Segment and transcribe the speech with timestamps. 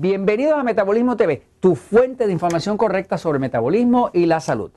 [0.00, 4.70] Bienvenidos a Metabolismo TV, tu fuente de información correcta sobre metabolismo y la salud.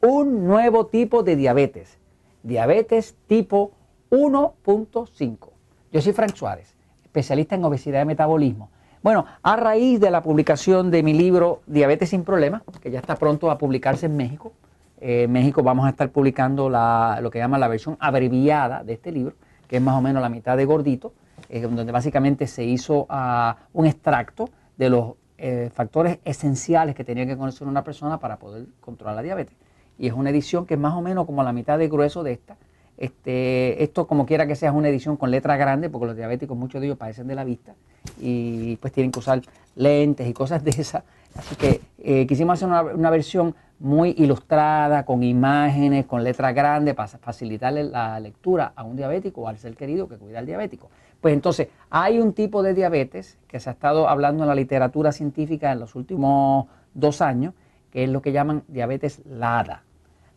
[0.00, 1.98] Un nuevo tipo de diabetes,
[2.44, 3.72] diabetes tipo
[4.12, 5.50] 1.5.
[5.90, 8.70] Yo soy Frank Suárez, especialista en obesidad y metabolismo.
[9.02, 13.16] Bueno, a raíz de la publicación de mi libro Diabetes sin Problemas, que ya está
[13.16, 14.52] pronto a publicarse en México,
[15.00, 19.10] eh, en México vamos a estar publicando lo que llama la versión abreviada de este
[19.10, 19.34] libro,
[19.66, 21.14] que es más o menos la mitad de gordito,
[21.60, 27.36] donde básicamente se hizo ah, un extracto de los eh, factores esenciales que tenía que
[27.36, 29.54] conocer una persona para poder controlar la diabetes.
[29.98, 32.32] Y es una edición que es más o menos como la mitad de grueso de
[32.32, 32.56] esta.
[32.96, 36.56] Este, esto como quiera que sea es una edición con letra grande, porque los diabéticos,
[36.56, 37.74] muchos de ellos padecen de la vista
[38.20, 39.42] y pues tienen que usar
[39.74, 41.02] lentes y cosas de esas.
[41.34, 46.94] Así que eh, quisimos hacer una, una, versión muy ilustrada, con imágenes, con letras grandes,
[46.94, 50.88] para facilitarle la lectura a un diabético o al ser querido que cuida al diabético.
[51.22, 55.12] Pues entonces, hay un tipo de diabetes que se ha estado hablando en la literatura
[55.12, 57.54] científica en los últimos dos años,
[57.92, 59.84] que es lo que llaman diabetes LADA.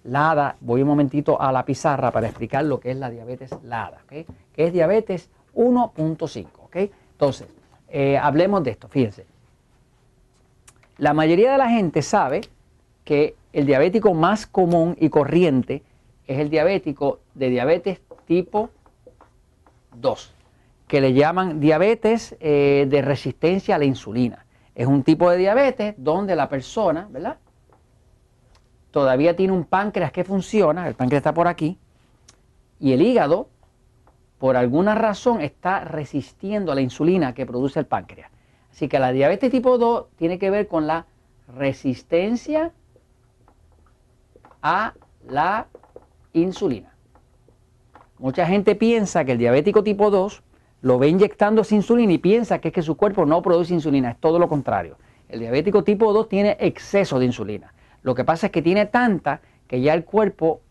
[0.04, 4.04] LADA, voy un momentito a la pizarra para explicar lo que es la diabetes LADA,
[4.08, 6.46] que es diabetes 1.5.
[6.66, 6.92] ¿okay?
[7.14, 7.48] Entonces,
[7.90, 9.26] eh, hablemos de esto, fíjense.
[11.00, 12.42] La mayoría de la gente sabe
[13.04, 15.82] que el diabético más común y corriente
[16.28, 18.70] es el diabético de diabetes tipo
[19.96, 20.35] 2
[20.88, 24.46] que le llaman diabetes eh, de resistencia a la insulina.
[24.76, 27.38] Es un tipo de diabetes donde la persona, ¿verdad?
[28.92, 31.78] Todavía tiene un páncreas que funciona, el páncreas está por aquí,
[32.80, 33.50] y el hígado,
[34.38, 38.30] por alguna razón, está resistiendo a la insulina que produce el páncreas.
[38.72, 41.06] Así que la diabetes tipo 2 tiene que ver con la
[41.48, 42.74] resistencia
[44.62, 44.94] a
[45.28, 45.68] la
[46.34, 46.94] insulina.
[48.18, 50.44] Mucha gente piensa que el diabético tipo 2
[50.82, 54.12] lo ve inyectando insulina y piensa que es que su cuerpo no produce insulina.
[54.12, 54.98] Es todo lo contrario.
[55.30, 57.74] El diabético tipo 2 tiene exceso de insulina.
[58.04, 60.62] Lo que pasa es que tiene tanta que ya el cuerpo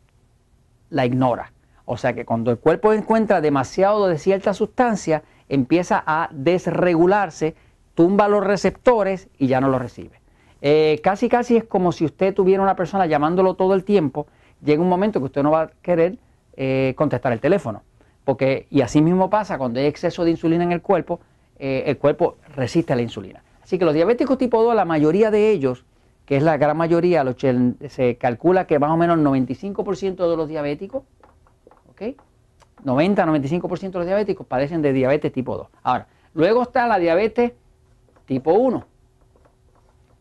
[0.91, 1.53] la ignora.
[1.85, 7.57] O sea que cuando el cuerpo encuentra demasiado de cierta sustancia, empieza a desregularse,
[7.95, 10.21] tumba los receptores y ya no los recibe.
[10.63, 14.27] Eh, casi casi es como si usted tuviera una persona llamándolo todo el tiempo,
[14.63, 16.19] llega un momento que usted no va a querer
[16.57, 17.83] eh, contestar el teléfono.
[18.25, 21.21] Porque, y así mismo pasa cuando hay exceso de insulina en el cuerpo,
[21.59, 23.43] eh, el cuerpo resiste a la insulina.
[23.63, 25.85] Así que los diabéticos tipo 2, la mayoría de ellos,
[26.27, 27.25] que es la gran mayoría,
[27.89, 31.03] se calcula que más o menos el 95% de los diabéticos,
[31.91, 32.17] ¿ok?
[32.85, 35.69] 90-95% de los diabéticos padecen de diabetes tipo 2.
[35.83, 37.53] Ahora, luego está la diabetes
[38.27, 38.85] tipo 1.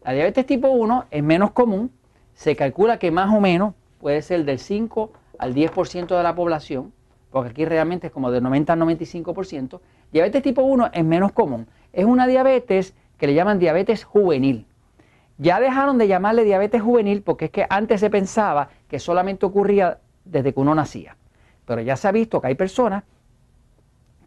[0.04, 1.92] La diabetes tipo 1 es menos común,
[2.34, 6.94] se calcula que más o menos puede ser del 5 al 10% de la población,
[7.34, 9.80] porque aquí realmente es como de 90 al 95%,
[10.12, 11.68] diabetes tipo 1 es menos común.
[11.92, 14.68] Es una diabetes que le llaman diabetes juvenil.
[15.40, 19.98] Ya dejaron de llamarle diabetes juvenil porque es que antes se pensaba que solamente ocurría
[20.24, 21.18] desde que uno nacía.
[21.66, 23.04] Pero ya se ha visto que hay personas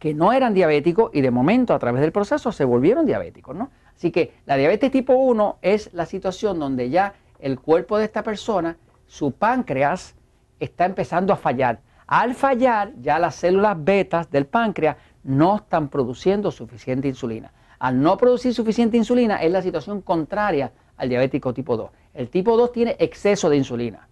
[0.01, 3.71] que no eran diabéticos y de momento a través del proceso se volvieron diabéticos, ¿no?
[3.95, 8.25] Así que la diabetes tipo 1 es la situación donde ya el cuerpo de esta
[8.25, 10.17] persona, su páncreas,
[10.59, 11.79] está empezando a fallar.
[12.07, 17.53] Al fallar, ya las células betas del páncreas no están produciendo suficiente insulina.
[17.81, 21.91] Al no producir suficiente insulina es la situación contraria al diabético tipo 2.
[22.15, 24.09] El tipo 2 tiene exceso de insulina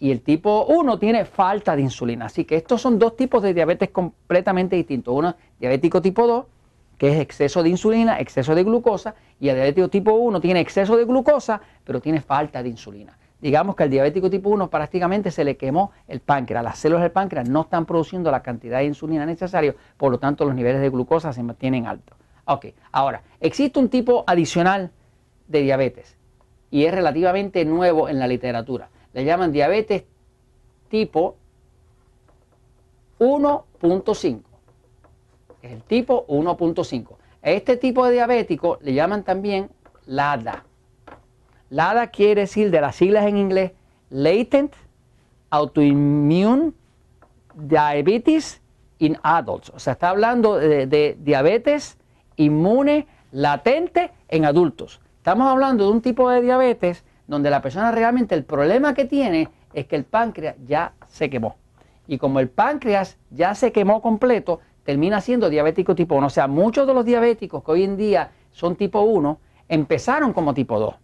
[0.00, 2.26] y el tipo 1 tiene falta de insulina.
[2.26, 5.14] Así que estos son dos tipos de diabetes completamente distintos.
[5.14, 6.46] Uno, diabético tipo 2,
[6.98, 10.96] que es exceso de insulina, exceso de glucosa, y el diabético tipo 1 tiene exceso
[10.96, 15.44] de glucosa, pero tiene falta de insulina digamos que al diabético tipo 1 prácticamente se
[15.44, 16.62] le quemó el páncreas.
[16.62, 20.44] Las células del páncreas no están produciendo la cantidad de insulina necesaria, por lo tanto
[20.44, 22.16] los niveles de glucosa se mantienen altos.
[22.44, 24.90] Ok, ahora, existe un tipo adicional
[25.48, 26.16] de diabetes
[26.70, 28.88] y es relativamente nuevo en la literatura.
[29.12, 30.04] Le llaman diabetes
[30.88, 31.36] tipo
[33.18, 34.40] 1.5.
[35.62, 37.16] Es el tipo 1.5.
[37.42, 39.70] este tipo de diabético le llaman también
[40.06, 40.64] LADA.
[41.70, 43.72] LADA quiere decir de las siglas en inglés
[44.10, 44.74] Latent
[45.50, 46.72] Autoimmune
[47.54, 48.60] Diabetes
[48.98, 49.70] in Adults.
[49.70, 51.96] O sea, está hablando de, diabetes
[52.36, 55.00] inmune latente en adultos.
[55.18, 59.48] Estamos hablando de un tipo de diabetes donde la persona realmente el problema que tiene
[59.72, 61.56] es que el páncreas ya se quemó.
[62.08, 66.26] Y como el páncreas ya se quemó completo, termina siendo diabético tipo 1.
[66.26, 69.38] O sea, muchos de los diabéticos que hoy en día son tipo 1
[69.68, 70.94] empezaron como tipo 2.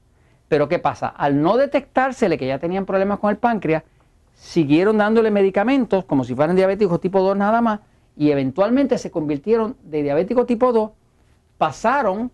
[0.49, 1.09] Pero ¿qué pasa?
[1.09, 3.83] Al no detectársele que ya tenían problemas con el páncreas,
[4.35, 7.81] siguieron dándole medicamentos como si fueran diabéticos tipo 2 nada más
[8.17, 10.91] y eventualmente se convirtieron de diabético tipo 2,
[11.59, 12.31] pasaron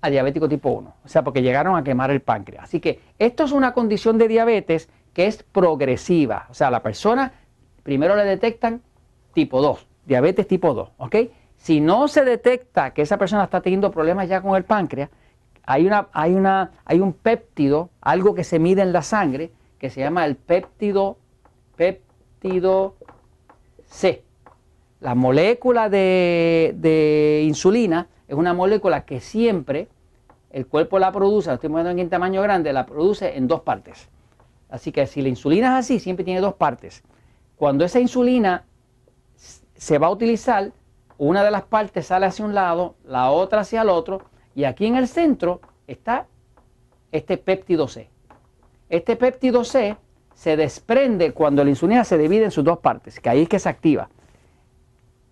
[0.00, 2.64] a diabético tipo 1, o sea, porque llegaron a quemar el páncreas.
[2.64, 7.32] Así que esto es una condición de diabetes que es progresiva, o sea, la persona
[7.82, 8.80] primero le detectan
[9.34, 11.16] tipo 2, diabetes tipo 2, ¿ok?
[11.56, 15.10] Si no se detecta que esa persona está teniendo problemas ya con el páncreas,
[15.64, 19.90] hay, una, hay, una, hay un péptido, algo que se mide en la sangre, que
[19.90, 21.16] se llama el péptido,
[21.76, 22.96] péptido
[23.86, 24.24] C.
[25.00, 29.88] La molécula de, de insulina es una molécula que siempre
[30.50, 34.08] el cuerpo la produce, la estoy poniendo en tamaño grande, la produce en dos partes.
[34.68, 37.02] Así que si la insulina es así, siempre tiene dos partes.
[37.56, 38.64] Cuando esa insulina
[39.74, 40.72] se va a utilizar,
[41.18, 44.22] una de las partes sale hacia un lado, la otra hacia el otro,
[44.54, 46.26] y aquí en el centro está
[47.12, 48.08] este péptido C.
[48.88, 49.96] Este péptido C
[50.34, 53.58] se desprende cuando la insulina se divide en sus dos partes, que ahí es que
[53.58, 54.08] se activa.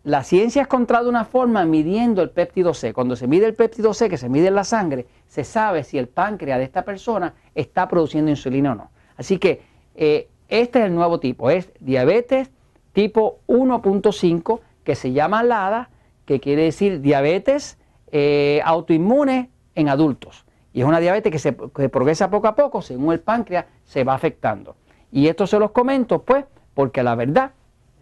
[0.05, 2.93] La ciencia ha encontrado una forma midiendo el péptido C.
[2.93, 5.99] Cuando se mide el péptido C, que se mide en la sangre, se sabe si
[5.99, 8.91] el páncreas de esta persona está produciendo insulina o no.
[9.17, 9.63] Así que
[9.95, 12.51] eh, este es el nuevo tipo, es diabetes
[12.93, 15.91] tipo 1.5, que se llama LADA,
[16.25, 17.78] que quiere decir diabetes
[18.13, 20.45] eh, autoinmune en adultos.
[20.73, 24.05] Y es una diabetes que, se, que progresa poco a poco, según el páncreas se
[24.05, 24.77] va afectando.
[25.11, 26.45] Y esto se los comento, pues,
[26.75, 27.53] porque la verdad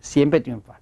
[0.01, 0.81] siempre triunfa.